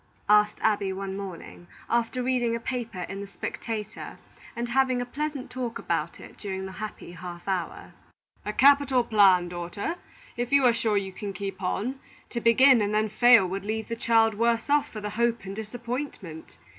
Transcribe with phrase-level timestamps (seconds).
[0.29, 4.17] asked Abby, one morning, after reading a paper in the Spectator,
[4.55, 7.93] and having a pleasant talk about it during the happy half hour.
[8.43, 9.97] "A capital plan, daughter,
[10.35, 11.99] if you are sure you can keep on.
[12.31, 15.55] To begin and then fail would leave the child worse off for the hope and
[15.55, 16.57] disappointment.